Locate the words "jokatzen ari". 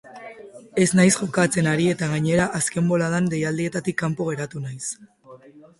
1.17-1.85